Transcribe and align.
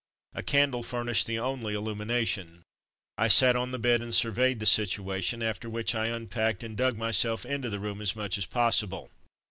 A 0.33 0.41
candle 0.41 0.81
furnished 0.81 1.27
the 1.27 1.37
only 1.37 1.75
illumination. 1.75 2.63
I 3.19 3.27
sat 3.27 3.55
on 3.55 3.69
the 3.69 3.77
bed 3.77 4.01
and 4.01 4.15
surveyed 4.15 4.59
the 4.59 4.65
situation, 4.65 5.43
after 5.43 5.69
which 5.69 5.93
I 5.93 6.07
unpacked 6.07 6.63
and 6.63 6.75
dug 6.75 6.97
myself 6.97 7.45
into 7.45 7.69
the 7.69 7.79
room 7.79 8.01
as 8.01 8.15
much 8.15 8.39
as 8.39 8.47
pos 8.47 8.81
sible. 8.81 9.11